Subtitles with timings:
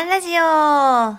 [0.00, 1.14] アンラジオ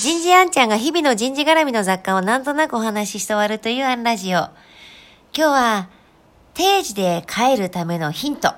[0.00, 4.38] 人事アンちゃんが日々の人事絡みの雑貨をなんとなくお話しして終わるというアンラジオ。
[4.38, 4.54] 今
[5.34, 5.90] 日は、
[6.54, 8.54] 定時で帰るためのヒント。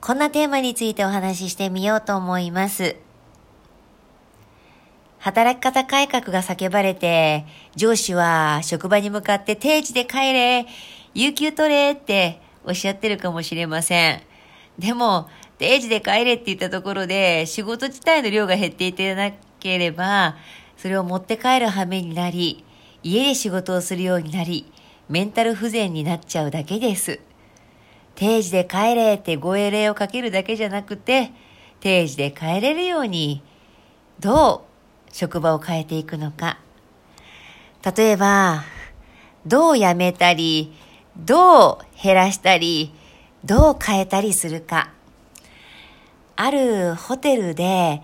[0.00, 2.94] こんなテーマについてお話ししてみようと思います。
[5.18, 7.44] 働き方改革が叫ばれて、
[7.74, 10.66] 上司は職場に向かって定時で帰れ、
[11.12, 14.22] 有給取れっておっしゃってるかもしれません。
[14.78, 15.28] でも、
[15.60, 20.36] 定時で帰れって言ったところで、仕事自体の量が減っていてなければ、
[20.78, 22.64] それを持って帰る羽目になり、
[23.02, 24.72] 家で仕事をするようになり、
[25.10, 27.20] メンタル不全になっちゃうだけです。
[28.14, 31.30] 定時で帰れってご英霊をかけるだけじゃなくて、
[31.80, 33.42] 定時で帰れるように、
[34.18, 36.58] どう職場を変えていくのか。
[37.84, 38.64] 例えば、
[39.44, 40.72] どう辞めたり、
[41.18, 42.94] どう減らしたり、
[43.44, 44.94] どう変えたりするか。
[46.42, 48.00] あるホテルで、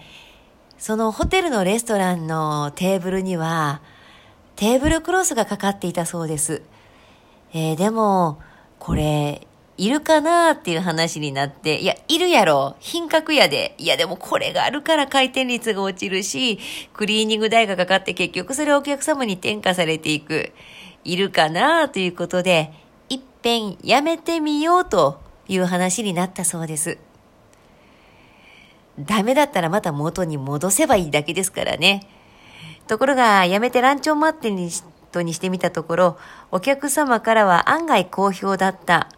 [0.77, 3.81] そのホテルのレストランのテーブルには、
[4.57, 6.61] テーブルクロスがかかっていたそうです。
[7.55, 8.39] えー、でも、
[8.79, 12.77] これ、いるかなっていう話になって、いや、いるやろ。
[12.79, 13.75] 品格やで。
[13.79, 16.59] いや、でもこれがあるから回転率が落ちるし、
[16.93, 20.53] クリーニング代がかかって結局それをお客様に転嫁されていく。
[21.05, 22.71] いるかなということで、
[23.09, 26.99] いっぺんやめてみようという話になったそうです。
[28.99, 32.09] ダメだったらまた元に戻せばいいだけですからね。
[32.87, 34.71] ところが、やめてランチョンマットに
[35.23, 36.19] にしてみたところ、
[36.51, 39.09] お客様からは案外好評だった。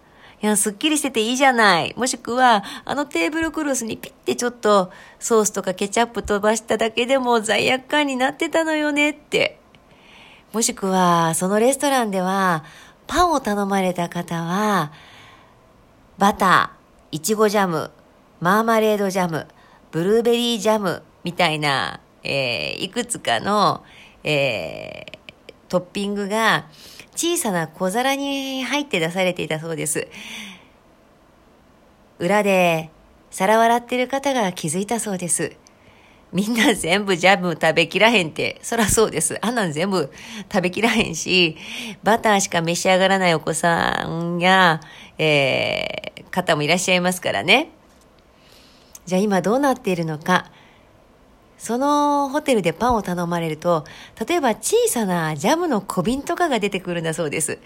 [0.40, 1.94] いや、すっきりしてていいじゃない。
[1.96, 9.58] もしくは、あのテーブルクロスにピッてちょっとソースとかケチャップ飛ばしただけでも罪悪感になってたのよねって。
[10.52, 12.64] もしくは、そのレストランでは、
[13.06, 14.92] パンを頼まれた方は、
[16.18, 17.90] バター、いちごジャム、
[18.40, 19.48] マーマレードジャム、
[19.90, 23.84] ブルーベリージャムみたいな、えー、いくつかの、
[24.24, 26.66] えー、トッピングが
[27.14, 30.08] 小さな小皿に入って出されていたそうです。
[32.18, 32.90] 裏で
[33.30, 35.56] 皿を洗ってる方が気づいたそうです。
[36.32, 39.38] みんな全部ジャム食べきらへんって、そらそうです。
[39.40, 40.12] あんなん全部
[40.52, 41.56] 食べきらへんし、
[42.02, 44.80] バターしか召し上がらないお子さんや、
[45.16, 47.70] えー、方もいらっしゃいますからね。
[49.08, 50.50] じゃあ今どうなっているのか。
[51.56, 53.84] そのホテルでパンを頼まれると、
[54.28, 57.58] 例えば小さなジャムの小瓶とかが出てくるんだそうです。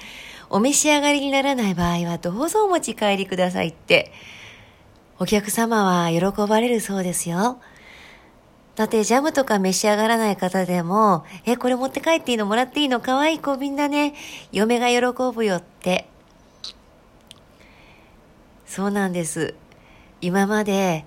[0.51, 4.13] お召し上がりにならない場合はどうぞお持ち帰りくださいって。
[5.19, 7.61] お客様は喜ばれるそうですよ。
[8.77, 13.01] だってジャムとか召し上がらない方でも、え、これ持って帰っていいのもらっていいの？
[13.01, 14.15] かわいい小瓶だね。
[14.53, 16.07] 嫁が喜ぶよって。
[18.65, 19.57] そうなんです。
[20.21, 21.05] 今まで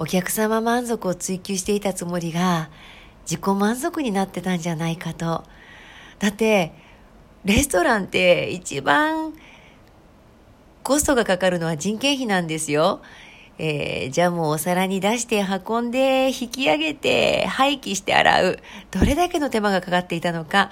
[0.00, 2.70] お客様満足を追求していたつもりが
[3.24, 5.44] 自己満足になってたんじゃないかと。
[6.18, 6.72] だって、
[7.44, 9.34] レストランって一番
[10.82, 13.02] コストがかかるのは人件費なんですよ。
[13.58, 18.58] えー、ジャムをお皿に出して運んで引き上げて廃棄して洗う。
[18.90, 20.70] どれだけの手間がかかっていたのか。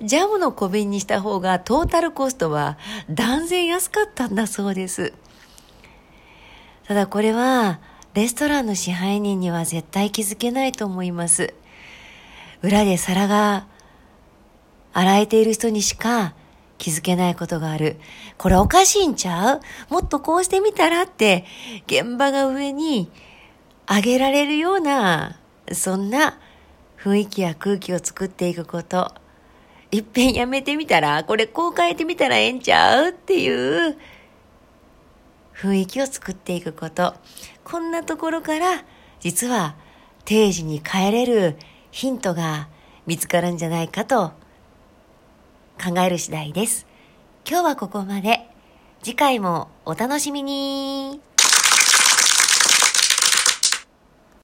[0.00, 2.78] ジャムの小瓶にした方がトータルコストは
[3.10, 5.12] 断然安かったんだそうです。
[6.86, 11.54] ただこれはレストランの支配人には絶対気づけないと思います。
[12.60, 13.68] 裏で皿が
[14.92, 16.34] 洗えている人にしか
[16.76, 17.98] 気づけないことがある。
[18.36, 19.60] これおかしいんちゃう？
[19.90, 21.44] もっとこうしてみたらって、
[21.86, 23.08] 現場が上に
[23.88, 25.38] 上げられるような、
[25.70, 26.36] そんな
[26.98, 29.14] 雰囲気や空気を作っていくこと。
[29.92, 33.10] いっぺんやめてみたら、これこう変えてみたらええんちゃう？
[33.10, 33.48] ってい
[33.88, 33.96] う
[35.54, 37.14] 雰囲気を作っていくこと。
[37.70, 38.84] こんなところから、
[39.20, 39.76] 実は
[40.24, 41.56] 定時に帰れる
[41.92, 42.68] ヒントが
[43.06, 44.32] 見つかるんじゃないかと
[45.80, 46.88] 考える次第です。
[47.48, 48.48] 今日はここまで。
[49.04, 51.20] 次回もお楽しみに